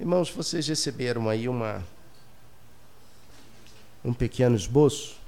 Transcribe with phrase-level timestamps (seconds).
[0.00, 1.86] Irmãos, vocês receberam aí uma
[4.02, 5.18] um pequeno esboço?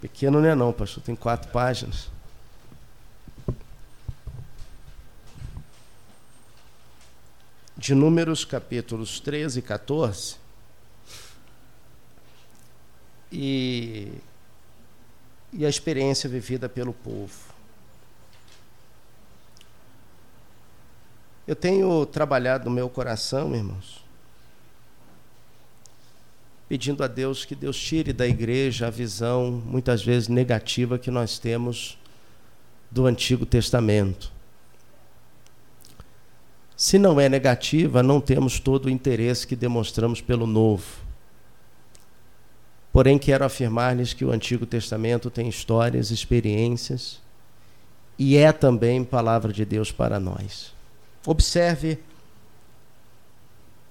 [0.00, 2.08] Pequeno não é não, pastor, tem quatro páginas.
[7.76, 10.36] De Números capítulos 13 e 14.
[13.30, 14.12] E,
[15.52, 17.49] e a experiência vivida pelo povo.
[21.50, 24.04] Eu tenho trabalhado no meu coração, irmãos,
[26.68, 31.40] pedindo a Deus que Deus tire da igreja a visão, muitas vezes negativa, que nós
[31.40, 31.98] temos
[32.88, 34.30] do Antigo Testamento.
[36.76, 41.00] Se não é negativa, não temos todo o interesse que demonstramos pelo Novo.
[42.92, 47.20] Porém, quero afirmar-lhes que o Antigo Testamento tem histórias, experiências
[48.16, 50.78] e é também palavra de Deus para nós.
[51.26, 51.98] Observe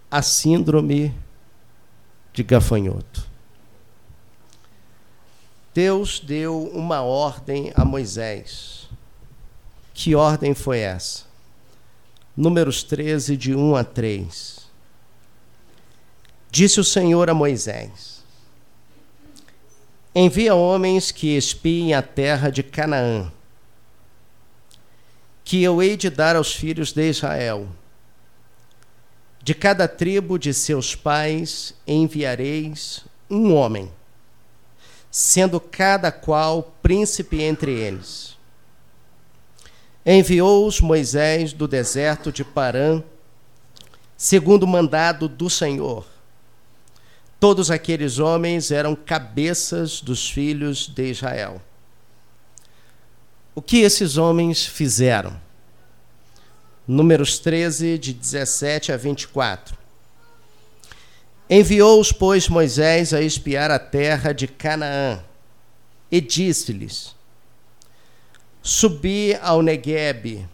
[0.09, 1.13] a síndrome
[2.33, 3.27] de gafanhoto.
[5.73, 8.89] Deus deu uma ordem a Moisés.
[9.93, 11.25] Que ordem foi essa?
[12.35, 14.59] Números 13, de 1 a 3.
[16.49, 18.23] Disse o Senhor a Moisés:
[20.15, 23.31] Envia homens que espiem a terra de Canaã
[25.49, 27.67] que eu hei de dar aos filhos de Israel.
[29.41, 33.91] De cada tribo de seus pais enviareis um homem,
[35.09, 38.37] sendo cada qual príncipe entre eles.
[40.05, 43.01] Enviou-os Moisés do deserto de Parã,
[44.15, 46.05] segundo o mandado do Senhor.
[47.39, 51.59] Todos aqueles homens eram cabeças dos filhos de Israel.
[53.55, 55.39] O que esses homens fizeram?
[56.87, 59.77] Números 13, de 17 a 24.
[61.49, 65.23] Enviou-os, pois, Moisés a espiar a terra de Canaã,
[66.11, 67.15] e disse-lhes:
[68.61, 70.47] Subi ao Neguebe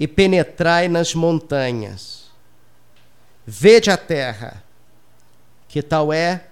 [0.00, 2.30] e penetrai nas montanhas.
[3.46, 4.62] Vede a terra,
[5.68, 6.46] que tal é,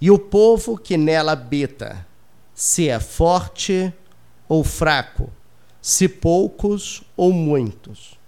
[0.00, 2.06] e o povo que nela habita,
[2.54, 3.92] se é forte
[4.50, 5.32] ou fraco,
[5.80, 8.18] se poucos ou muitos.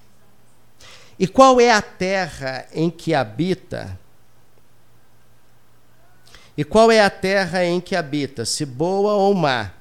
[1.19, 3.99] E qual é a terra em que habita?
[6.57, 9.73] E qual é a terra em que habita, se boa ou má?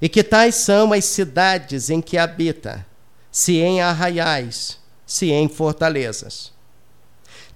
[0.00, 2.86] E que tais são as cidades em que habita,
[3.28, 6.52] se em arraiais, se em fortalezas?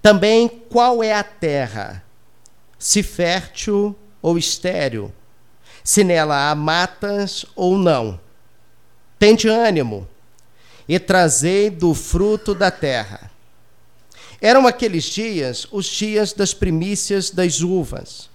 [0.01, 2.03] Também qual é a terra,
[2.77, 5.13] se fértil ou estéril,
[5.83, 8.19] se nela há matas ou não.
[9.17, 10.07] Tende ânimo
[10.87, 13.29] e trazei do fruto da terra.
[14.41, 18.29] Eram aqueles dias os dias das primícias das uvas.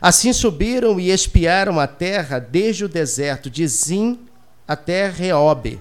[0.00, 4.18] Assim subiram e espiaram a terra desde o deserto de Zim
[4.66, 5.80] até Reobe,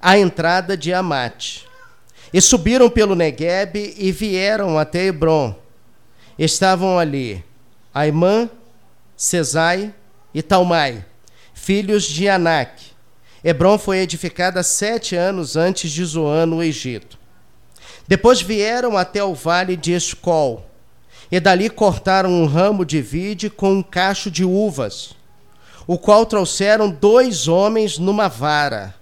[0.00, 1.66] a entrada de Amate.
[2.32, 5.54] E subiram pelo Neguebe e vieram até Hebron.
[6.38, 7.44] Estavam ali
[7.94, 8.50] Aimã,
[9.16, 9.94] Cesai
[10.34, 11.02] e Talmai,
[11.54, 12.82] filhos de Anak.
[13.42, 17.18] Hebron foi edificada sete anos antes de Zoan, no Egito.
[18.06, 20.66] Depois vieram até o vale de Escol,
[21.32, 25.14] e dali cortaram um ramo de vide com um cacho de uvas,
[25.86, 28.94] o qual trouxeram dois homens numa vara,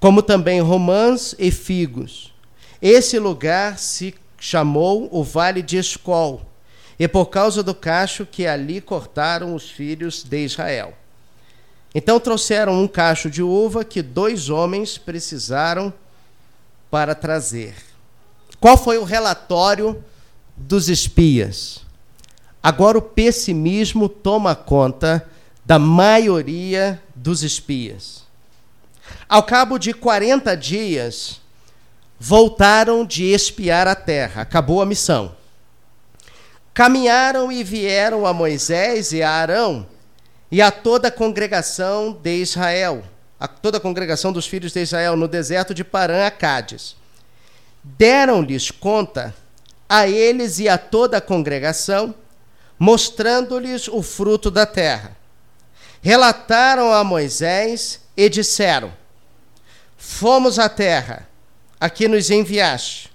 [0.00, 2.34] como também romãs e figos.
[2.82, 6.53] Esse lugar se chamou o Vale de Escol
[6.98, 10.94] e por causa do cacho que ali cortaram os filhos de Israel.
[11.94, 15.92] Então trouxeram um cacho de uva que dois homens precisaram
[16.90, 17.74] para trazer.
[18.60, 20.02] Qual foi o relatório
[20.56, 21.82] dos espias?
[22.62, 25.28] Agora o pessimismo toma conta
[25.64, 28.24] da maioria dos espias.
[29.28, 31.40] Ao cabo de 40 dias,
[32.18, 35.36] voltaram de espiar a terra, acabou a missão.
[36.74, 39.86] Caminharam e vieram a Moisés e a Arão
[40.50, 43.04] e a toda a congregação de Israel,
[43.38, 46.96] a toda a congregação dos filhos de Israel no deserto de Parã a Cádiz.
[47.84, 49.32] Deram-lhes conta
[49.88, 52.12] a eles e a toda a congregação,
[52.76, 55.16] mostrando-lhes o fruto da terra.
[56.02, 58.92] Relataram a Moisés e disseram:
[59.96, 61.28] Fomos à terra,
[61.78, 63.13] a que nos enviaste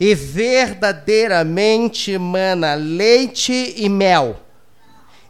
[0.00, 4.40] e verdadeiramente mana leite e mel.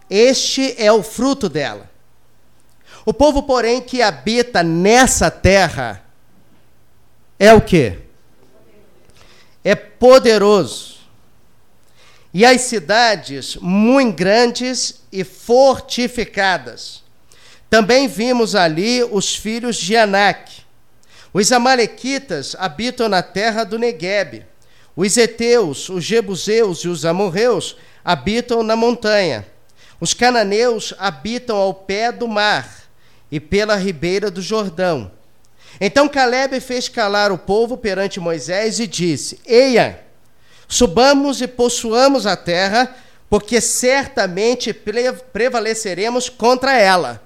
[0.08, 1.90] Este é o fruto dela.
[3.05, 6.05] O povo, porém, que habita nessa terra
[7.37, 7.99] é o que?
[9.64, 11.00] É poderoso.
[12.32, 17.02] E as cidades muito grandes e fortificadas.
[17.69, 20.62] Também vimos ali os filhos de Anak.
[21.32, 24.49] Os amalequitas habitam na terra do Negueb.
[25.00, 27.75] Os heteus, os jebuseus e os amorreus
[28.05, 29.47] habitam na montanha.
[29.99, 32.69] Os cananeus habitam ao pé do mar
[33.32, 35.11] e pela ribeira do Jordão.
[35.81, 40.05] Então Caleb fez calar o povo perante Moisés e disse: Eia,
[40.69, 42.94] subamos e possuamos a terra,
[43.31, 44.70] porque certamente
[45.32, 47.23] prevaleceremos contra ela.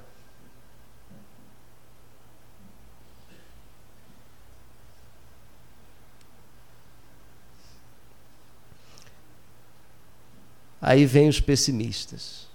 [10.86, 12.46] Aí vem os pessimistas.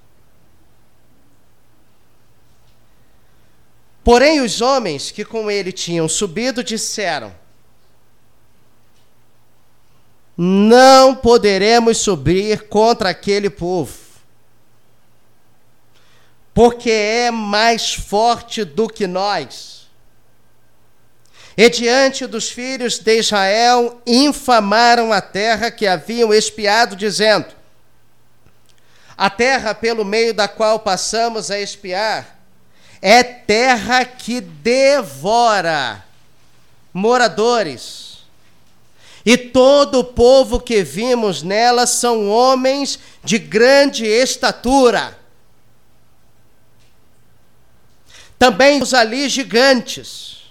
[4.03, 7.33] Porém, os homens que com ele tinham subido disseram:
[10.37, 13.97] Não poderemos subir contra aquele povo,
[16.53, 19.89] porque é mais forte do que nós.
[21.57, 27.58] E diante dos filhos de Israel infamaram a terra que haviam espiado, dizendo:
[29.19, 32.39] a terra pelo meio da qual passamos a espiar
[33.01, 36.01] é terra que devora
[36.93, 38.19] moradores.
[39.25, 45.19] E todo o povo que vimos nela são homens de grande estatura.
[48.37, 50.43] Também os ali gigantes.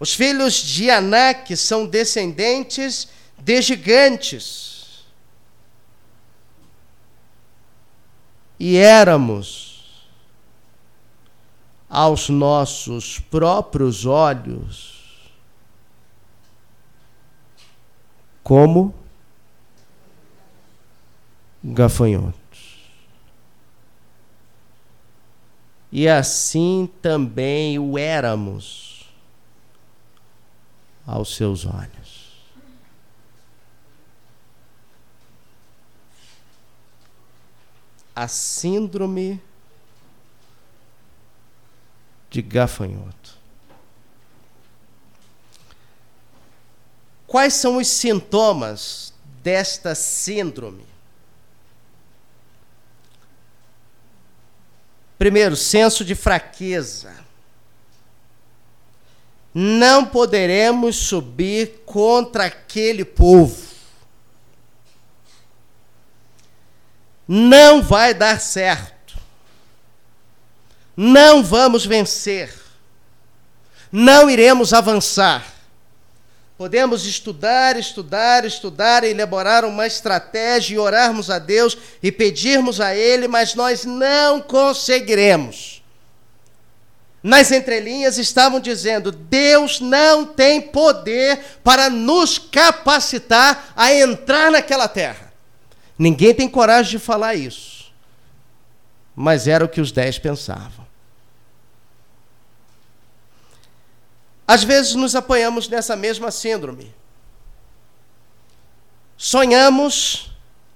[0.00, 4.67] Os filhos de Anak são descendentes de gigantes.
[8.58, 9.68] E éramos
[11.88, 14.98] aos nossos próprios olhos
[18.42, 18.94] como
[21.62, 22.38] gafanhotos.
[25.90, 29.08] E assim também o éramos
[31.06, 32.17] aos seus olhos.
[38.18, 39.40] A síndrome
[42.28, 43.38] de gafanhoto.
[47.28, 50.84] Quais são os sintomas desta síndrome?
[55.16, 57.14] Primeiro, senso de fraqueza.
[59.54, 63.67] Não poderemos subir contra aquele povo.
[67.28, 69.14] Não vai dar certo.
[70.96, 72.50] Não vamos vencer.
[73.92, 75.44] Não iremos avançar.
[76.56, 83.28] Podemos estudar, estudar, estudar, elaborar uma estratégia e orarmos a Deus e pedirmos a Ele,
[83.28, 85.82] mas nós não conseguiremos.
[87.22, 95.27] Nas entrelinhas estavam dizendo: Deus não tem poder para nos capacitar a entrar naquela terra.
[95.98, 97.92] Ninguém tem coragem de falar isso.
[99.16, 100.86] Mas era o que os dez pensavam.
[104.46, 106.94] Às vezes nos apoiamos nessa mesma síndrome.
[109.16, 110.30] Sonhamos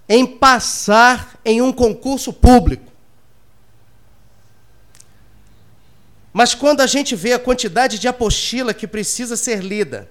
[0.08, 2.92] em passar em um concurso público.
[6.32, 10.10] Mas quando a gente vê a quantidade de apostila que precisa ser lida,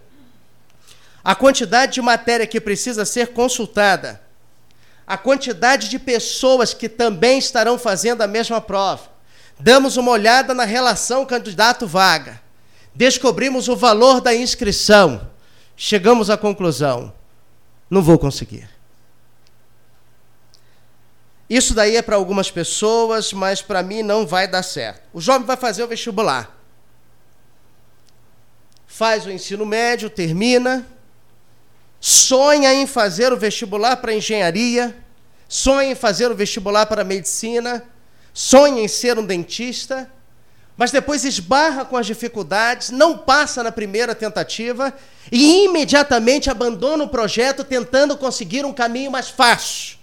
[1.24, 4.22] a quantidade de matéria que precisa ser consultada,
[5.06, 9.10] a quantidade de pessoas que também estarão fazendo a mesma prova.
[9.60, 12.42] Damos uma olhada na relação candidato-vaga.
[12.94, 15.30] Descobrimos o valor da inscrição.
[15.76, 17.14] Chegamos à conclusão:
[17.90, 18.70] não vou conseguir.
[21.50, 25.02] Isso daí é para algumas pessoas, mas para mim não vai dar certo.
[25.12, 26.58] O jovem vai fazer o vestibular.
[28.88, 30.88] Faz o ensino médio, termina,
[32.02, 34.98] sonha em fazer o vestibular para engenharia,
[35.48, 37.84] sonha em fazer o vestibular para medicina,
[38.34, 40.12] sonha em ser um dentista,
[40.76, 44.92] mas depois esbarra com as dificuldades, não passa na primeira tentativa
[45.32, 49.98] e imediatamente abandona o projeto tentando conseguir um caminho mais fácil.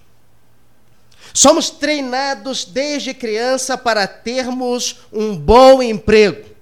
[1.35, 6.58] Somos treinados desde criança para termos um bom emprego.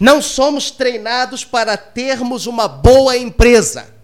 [0.00, 3.94] Não somos treinados para termos uma boa empresa.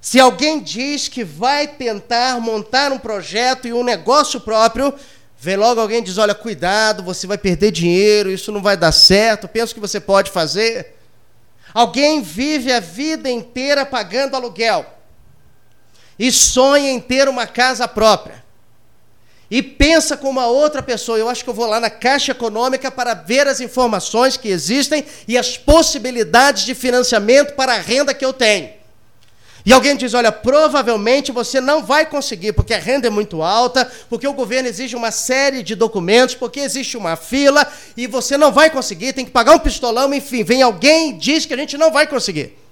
[0.00, 4.94] Se alguém diz que vai tentar montar um projeto e um negócio próprio,
[5.36, 9.46] vem logo alguém diz: olha, cuidado, você vai perder dinheiro, isso não vai dar certo,
[9.46, 10.94] pensa que você pode fazer.
[11.74, 14.86] Alguém vive a vida inteira pagando aluguel
[16.18, 18.45] e sonha em ter uma casa própria.
[19.50, 21.18] E pensa com uma outra pessoa.
[21.18, 25.04] Eu acho que eu vou lá na Caixa Econômica para ver as informações que existem
[25.28, 28.70] e as possibilidades de financiamento para a renda que eu tenho.
[29.64, 33.90] E alguém diz: olha, provavelmente você não vai conseguir, porque a renda é muito alta,
[34.08, 38.52] porque o governo exige uma série de documentos, porque existe uma fila, e você não
[38.52, 40.44] vai conseguir, tem que pagar um pistolão, enfim.
[40.44, 42.65] Vem alguém e diz que a gente não vai conseguir.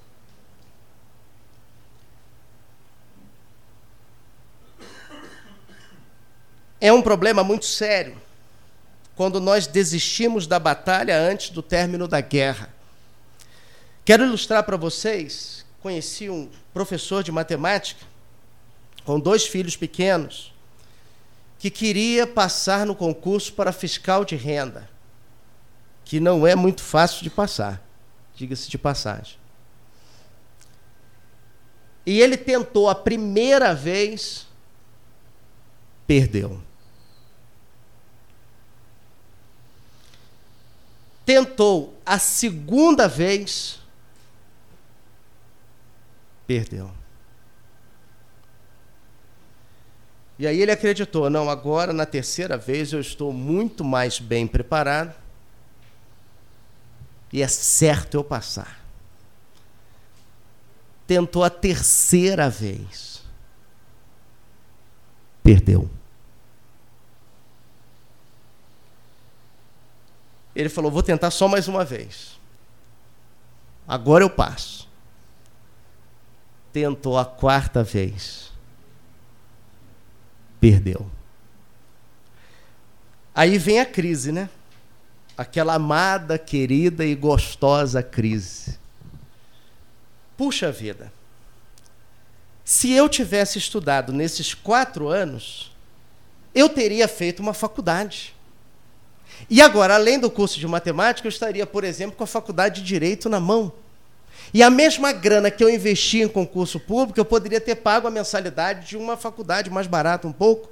[6.84, 8.20] É um problema muito sério
[9.16, 12.68] quando nós desistimos da batalha antes do término da guerra.
[14.04, 18.04] Quero ilustrar para vocês, conheci um professor de matemática,
[19.02, 20.52] com dois filhos pequenos,
[21.58, 24.86] que queria passar no concurso para fiscal de renda,
[26.04, 27.82] que não é muito fácil de passar,
[28.36, 29.38] diga-se de passagem.
[32.04, 34.46] E ele tentou a primeira vez,
[36.06, 36.60] perdeu.
[41.25, 43.81] Tentou a segunda vez,
[46.47, 46.90] perdeu.
[50.38, 55.14] E aí ele acreditou: não, agora na terceira vez eu estou muito mais bem preparado
[57.33, 58.85] e é certo eu passar.
[61.07, 63.23] Tentou a terceira vez,
[65.43, 65.88] perdeu.
[70.54, 72.38] Ele falou: vou tentar só mais uma vez.
[73.87, 74.84] Agora eu passo
[76.75, 78.50] tentou a quarta vez.
[80.58, 81.08] Perdeu.
[83.32, 84.50] Aí vem a crise, né?
[85.38, 88.76] Aquela amada, querida e gostosa crise.
[90.37, 91.12] Puxa vida.
[92.64, 95.73] Se eu tivesse estudado nesses quatro anos,
[96.52, 98.34] eu teria feito uma faculdade.
[99.48, 102.86] E agora, além do curso de matemática, eu estaria, por exemplo, com a faculdade de
[102.86, 103.72] direito na mão.
[104.52, 108.10] E a mesma grana que eu investi em concurso público, eu poderia ter pago a
[108.10, 110.70] mensalidade de uma faculdade mais barata um pouco.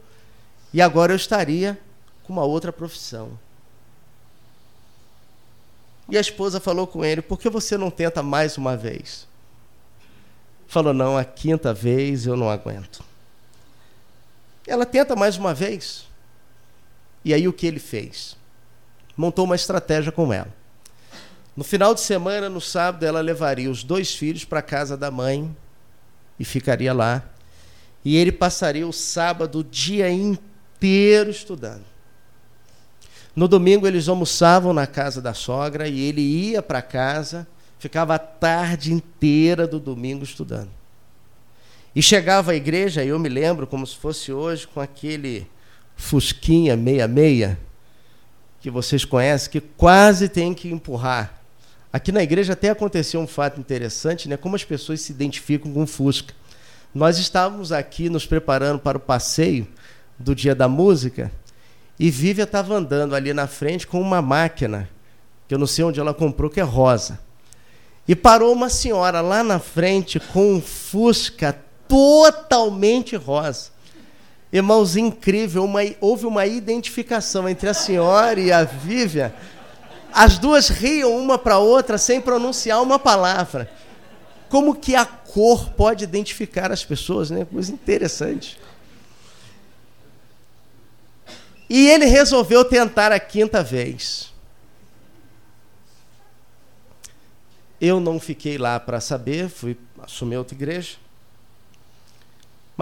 [0.73, 1.79] E agora eu estaria
[2.23, 3.39] com uma outra profissão.
[6.09, 9.27] E a esposa falou com ele: por que você não tenta mais uma vez?
[10.67, 13.05] Falou: não, a quinta vez eu não aguento.
[14.67, 16.07] Ela tenta mais uma vez.
[17.25, 18.37] E aí o que ele fez?
[19.17, 20.53] Montou uma estratégia com ela.
[21.57, 25.11] No final de semana, no sábado, ela levaria os dois filhos para a casa da
[25.11, 25.55] mãe
[26.39, 27.23] e ficaria lá.
[28.05, 31.85] E ele passaria o sábado o dia inteiro estudando.
[33.35, 37.47] No domingo, eles almoçavam na casa da sogra e ele ia para casa,
[37.79, 40.71] ficava a tarde inteira do domingo estudando.
[41.95, 45.47] E chegava à igreja, eu me lembro como se fosse hoje, com aquele
[45.97, 47.59] fusquinha meia-meia,
[48.63, 51.43] que vocês conhecem, que quase tem que empurrar
[51.93, 54.39] Aqui na igreja até aconteceu um fato interessante, né?
[54.39, 56.33] Como as pessoas se identificam com o Fusca.
[56.95, 59.69] Nós estávamos aqui nos preparando para o passeio
[60.19, 61.31] do Dia da Música
[61.99, 64.89] e Vívia estava andando ali na frente com uma máquina,
[65.47, 67.21] que eu não sei onde ela comprou, que é rosa.
[68.09, 73.71] E parou uma senhora lá na frente com um Fusca totalmente rosa.
[74.53, 79.35] Irmãos, incrível, uma, houve uma identificação entre a senhora e a Vívia
[80.13, 83.71] as duas riam uma para outra sem pronunciar uma palavra.
[84.49, 87.47] Como que a cor pode identificar as pessoas, né?
[87.47, 88.61] Coisa interessante.
[91.69, 94.31] E ele resolveu tentar a quinta vez.
[97.81, 100.97] Eu não fiquei lá para saber, fui assumir outra igreja.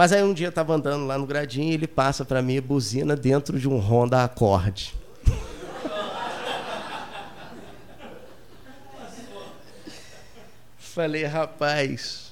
[0.01, 2.59] Mas aí um dia eu estava andando lá no gradinho e ele passa para mim
[2.59, 4.95] buzina dentro de um Honda Accord.
[10.79, 12.31] Falei, rapaz,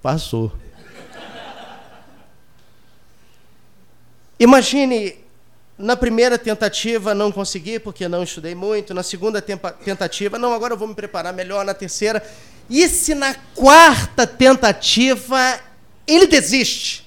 [0.00, 0.50] passou.
[4.40, 5.16] Imagine,
[5.76, 8.94] na primeira tentativa não consegui, porque não estudei muito.
[8.94, 11.66] Na segunda tentativa, não, agora eu vou me preparar melhor.
[11.66, 12.26] Na terceira.
[12.70, 15.67] E se na quarta tentativa
[16.08, 17.06] ele desiste?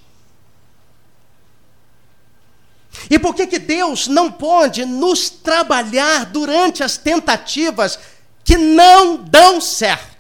[3.10, 8.00] E por que, que Deus não pode nos trabalhar durante as tentativas
[8.44, 10.12] que não dão certo?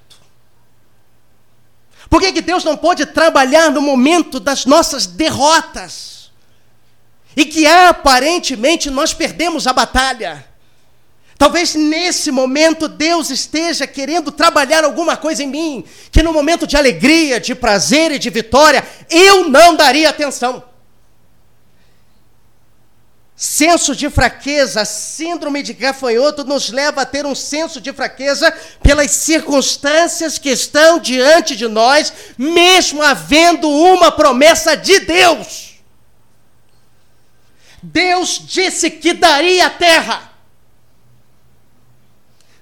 [2.09, 6.31] Por que, que Deus não pode trabalhar no momento das nossas derrotas?
[7.35, 10.50] E que aparentemente nós perdemos a batalha.
[11.41, 16.77] Talvez nesse momento Deus esteja querendo trabalhar alguma coisa em mim, que no momento de
[16.77, 20.63] alegria, de prazer e de vitória, eu não daria atenção.
[23.35, 29.09] Senso de fraqueza, síndrome de gafanhoto nos leva a ter um senso de fraqueza pelas
[29.09, 35.81] circunstâncias que estão diante de nós, mesmo havendo uma promessa de Deus.
[37.81, 40.30] Deus disse que daria a terra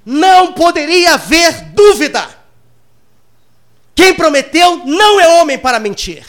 [0.10, 2.28] não poderia haver dúvida.
[3.94, 6.26] Quem prometeu não é homem para mentir.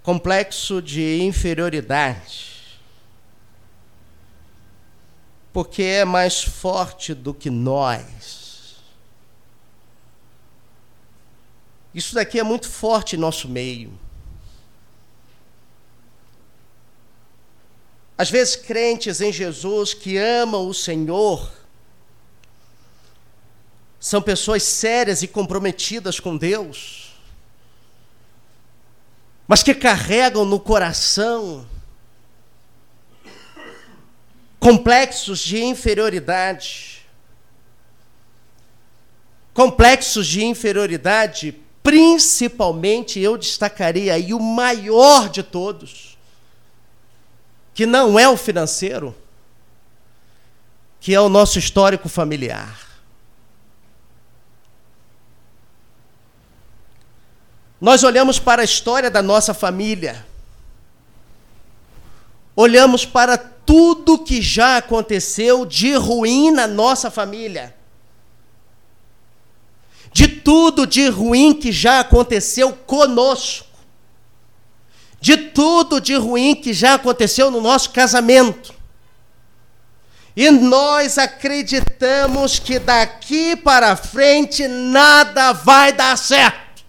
[0.00, 2.78] Complexo de inferioridade.
[5.52, 8.76] Porque é mais forte do que nós.
[11.92, 14.05] Isso daqui é muito forte em nosso meio.
[18.18, 21.52] Às vezes, crentes em Jesus que amam o Senhor
[24.00, 27.14] são pessoas sérias e comprometidas com Deus,
[29.46, 31.66] mas que carregam no coração
[34.58, 37.06] complexos de inferioridade.
[39.52, 46.15] Complexos de inferioridade, principalmente eu destacaria aí o maior de todos
[47.76, 49.14] que não é o financeiro,
[50.98, 52.80] que é o nosso histórico familiar.
[57.78, 60.24] Nós olhamos para a história da nossa família,
[62.56, 67.76] olhamos para tudo que já aconteceu de ruim na nossa família,
[70.14, 73.75] de tudo de ruim que já aconteceu conosco
[75.56, 78.74] tudo de ruim que já aconteceu no nosso casamento.
[80.36, 86.84] E nós acreditamos que daqui para frente nada vai dar certo.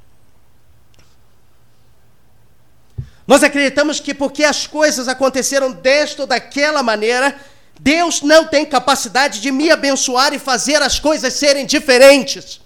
[3.25, 7.39] Nós acreditamos que porque as coisas aconteceram desta ou daquela maneira,
[7.79, 12.59] Deus não tem capacidade de me abençoar e fazer as coisas serem diferentes.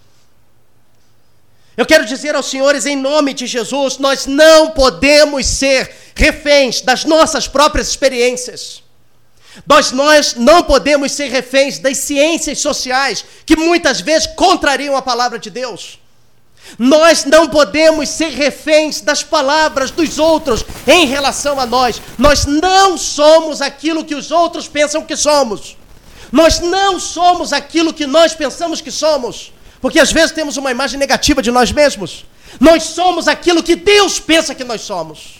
[1.78, 7.06] Eu quero dizer aos senhores, em nome de Jesus, nós não podemos ser reféns das
[7.06, 8.84] nossas próprias experiências.
[9.66, 15.40] Nós, nós não podemos ser reféns das ciências sociais, que muitas vezes contrariam a palavra
[15.40, 16.00] de Deus.
[16.78, 22.02] Nós não podemos ser reféns das palavras dos outros em relação a nós.
[22.18, 25.78] Nós não somos aquilo que os outros pensam que somos.
[26.32, 29.52] Nós não somos aquilo que nós pensamos que somos.
[29.82, 32.26] Porque às vezes temos uma imagem negativa de nós mesmos.
[32.60, 35.40] Nós somos aquilo que Deus pensa que nós somos.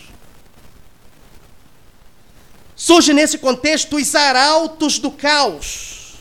[2.74, 6.16] Surge nesse contexto os arautos do caos.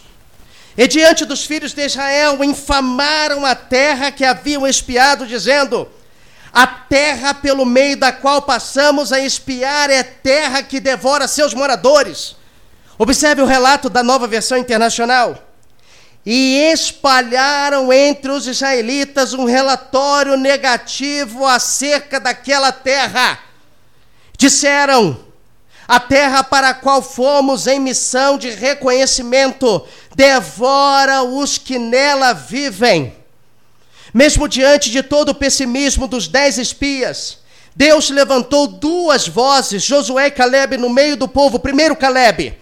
[0.78, 5.90] E diante dos filhos de Israel infamaram a terra que haviam espiado, dizendo:
[6.54, 12.36] A terra pelo meio da qual passamos a espiar é terra que devora seus moradores.
[12.98, 15.51] Observe o relato da nova versão internacional
[16.26, 23.40] e espalharam entre os israelitas um relatório negativo acerca daquela terra.
[24.38, 25.20] Disseram:
[25.88, 33.16] a terra para a qual fomos em missão de reconhecimento devora os que nela vivem.
[34.14, 37.40] Mesmo diante de todo o pessimismo dos dez espias,
[37.76, 41.58] Deus levantou duas vozes, Josué e Caleb, no meio do povo.
[41.58, 42.61] Primeiro, Caleb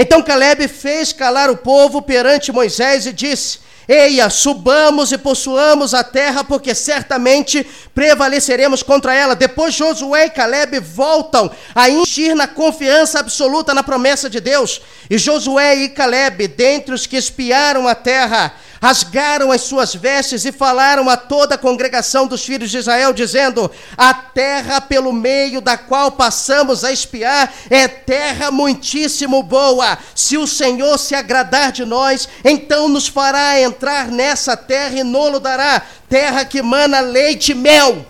[0.00, 3.58] então Caleb fez calar o povo perante Moisés e disse:
[3.88, 9.34] Eia, subamos e possuamos a terra, porque certamente prevaleceremos contra ela.
[9.34, 14.82] Depois Josué e Caleb voltam a encher na confiança absoluta na promessa de Deus.
[15.08, 20.52] E Josué e Caleb, dentre os que espiaram a terra, rasgaram as suas vestes e
[20.52, 25.76] falaram a toda a congregação dos filhos de Israel, dizendo: A terra pelo meio da
[25.76, 29.98] qual passamos a espiar é terra muitíssimo boa.
[30.14, 35.40] Se o Senhor se agradar de nós, então nos fará entrar nessa terra e nolo
[35.40, 38.06] dará terra que mana leite e mel.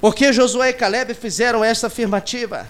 [0.00, 2.66] Porque Josué e Caleb fizeram esta afirmativa?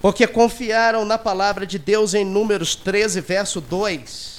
[0.00, 4.38] Porque confiaram na palavra de Deus em Números 13, verso 2.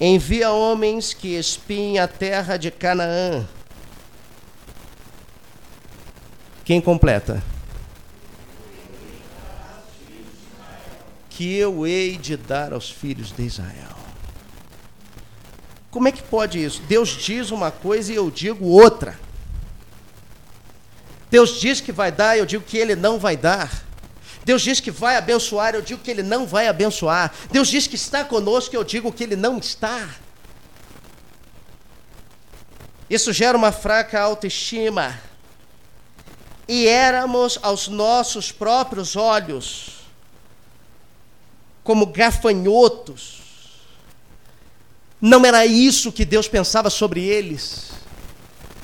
[0.00, 3.46] Envia homens que espiem a terra de Canaã.
[6.64, 7.42] Quem completa?
[11.30, 13.96] Que eu hei de dar aos filhos de Israel.
[15.90, 16.80] Como é que pode isso?
[16.82, 19.18] Deus diz uma coisa e eu digo outra.
[21.32, 23.86] Deus diz que vai dar, eu digo que Ele não vai dar.
[24.44, 27.32] Deus diz que vai abençoar, eu digo que Ele não vai abençoar.
[27.50, 30.10] Deus diz que está conosco, eu digo que Ele não está.
[33.08, 35.18] Isso gera uma fraca autoestima.
[36.68, 40.02] E éramos aos nossos próprios olhos
[41.82, 43.40] como gafanhotos.
[45.18, 47.91] Não era isso que Deus pensava sobre eles.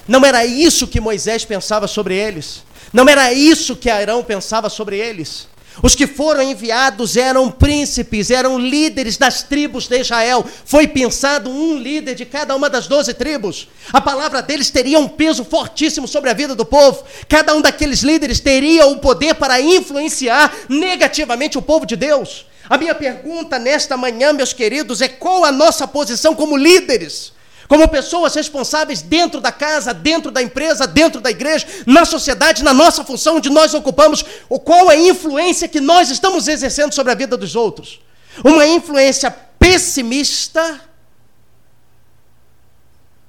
[0.09, 2.63] Não era isso que Moisés pensava sobre eles.
[2.93, 5.47] Não era isso que Arão pensava sobre eles.
[5.83, 10.45] Os que foram enviados eram príncipes, eram líderes das tribos de Israel.
[10.65, 13.69] Foi pensado um líder de cada uma das doze tribos.
[13.93, 17.05] A palavra deles teria um peso fortíssimo sobre a vida do povo.
[17.29, 22.47] Cada um daqueles líderes teria o poder para influenciar negativamente o povo de Deus.
[22.69, 27.33] A minha pergunta nesta manhã, meus queridos, é qual a nossa posição como líderes?
[27.69, 32.73] Como pessoas responsáveis dentro da casa, dentro da empresa, dentro da igreja, na sociedade, na
[32.73, 34.25] nossa função onde nós ocupamos,
[34.65, 38.01] qual é a influência que nós estamos exercendo sobre a vida dos outros.
[38.43, 40.81] Uma influência pessimista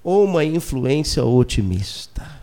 [0.02, 2.40] ou uma influência otimista?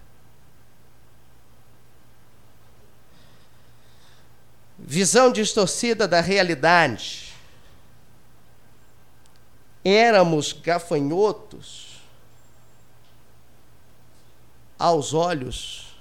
[4.79, 7.33] Visão distorcida da realidade.
[9.83, 11.86] Éramos gafanhotos
[14.79, 15.97] aos olhos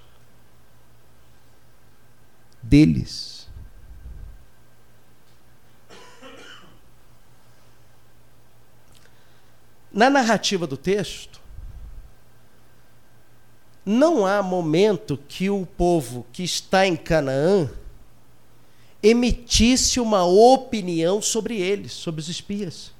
[2.61, 3.47] deles.
[9.91, 11.39] Na narrativa do texto,
[13.85, 17.69] não há momento que o povo que está em Canaã
[19.01, 22.91] emitisse uma opinião sobre eles, sobre os espias.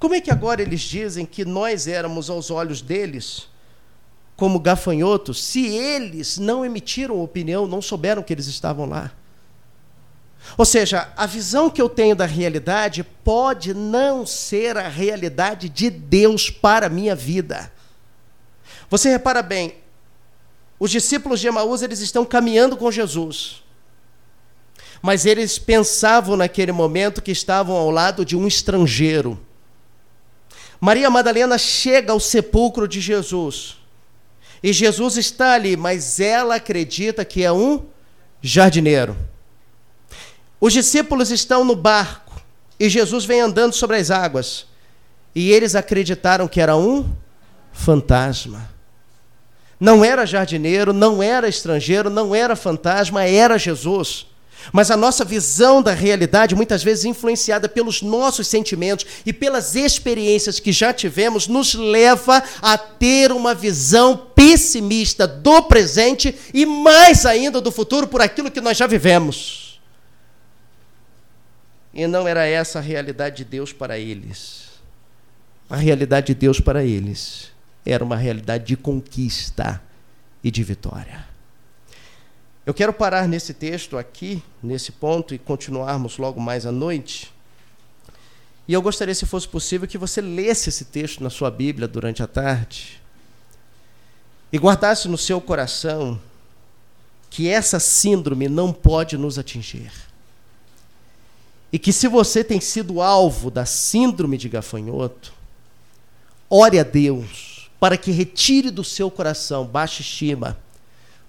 [0.00, 3.51] Como é que agora eles dizem que nós éramos aos olhos deles
[4.36, 9.12] como gafanhotos, se eles não emitiram opinião, não souberam que eles estavam lá.
[10.56, 15.88] Ou seja, a visão que eu tenho da realidade pode não ser a realidade de
[15.88, 17.72] Deus para a minha vida.
[18.90, 19.76] Você repara bem,
[20.78, 23.62] os discípulos de Emaús, eles estão caminhando com Jesus.
[25.00, 29.40] Mas eles pensavam naquele momento que estavam ao lado de um estrangeiro.
[30.80, 33.78] Maria Madalena chega ao sepulcro de Jesus.
[34.62, 37.84] E Jesus está ali, mas ela acredita que é um
[38.40, 39.16] jardineiro.
[40.60, 42.40] Os discípulos estão no barco
[42.78, 44.66] e Jesus vem andando sobre as águas.
[45.34, 47.10] E eles acreditaram que era um
[47.72, 48.70] fantasma.
[49.80, 54.26] Não era jardineiro, não era estrangeiro, não era fantasma, era Jesus.
[54.70, 60.60] Mas a nossa visão da realidade, muitas vezes influenciada pelos nossos sentimentos e pelas experiências
[60.60, 67.60] que já tivemos, nos leva a ter uma visão pessimista do presente e mais ainda
[67.60, 69.80] do futuro por aquilo que nós já vivemos.
[71.94, 74.70] E não era essa a realidade de Deus para eles.
[75.68, 77.50] A realidade de Deus para eles
[77.84, 79.82] era uma realidade de conquista
[80.42, 81.31] e de vitória.
[82.64, 87.32] Eu quero parar nesse texto aqui, nesse ponto, e continuarmos logo mais à noite.
[88.68, 92.22] E eu gostaria, se fosse possível, que você lesse esse texto na sua Bíblia durante
[92.22, 93.02] a tarde
[94.52, 96.20] e guardasse no seu coração
[97.28, 99.90] que essa síndrome não pode nos atingir.
[101.72, 105.32] E que se você tem sido alvo da síndrome de gafanhoto,
[106.48, 110.61] ore a Deus para que retire do seu coração baixa estima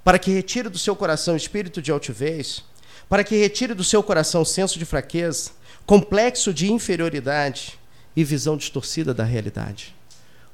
[0.04, 2.63] para que retire do seu coração espírito de altivez,
[3.08, 5.52] para que retire do seu coração senso de fraqueza,
[5.86, 7.80] complexo de inferioridade
[8.16, 9.96] e visão distorcida da realidade.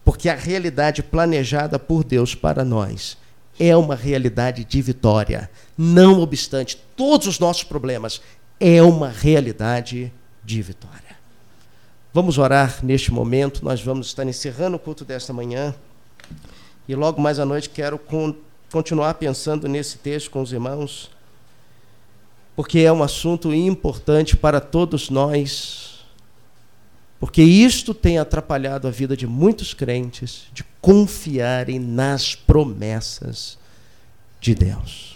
[0.03, 3.17] Porque a realidade planejada por Deus para nós
[3.59, 5.49] é uma realidade de vitória.
[5.77, 8.21] Não obstante todos os nossos problemas,
[8.59, 10.11] é uma realidade
[10.43, 11.17] de vitória.
[12.13, 15.75] Vamos orar neste momento, nós vamos estar encerrando o culto desta manhã.
[16.87, 17.99] E logo mais à noite quero
[18.71, 21.09] continuar pensando nesse texto com os irmãos,
[22.55, 26.05] porque é um assunto importante para todos nós,
[27.19, 33.57] porque isto tem atrapalhado a vida de muitos crentes de confiarem nas promessas
[34.39, 35.08] de Deus.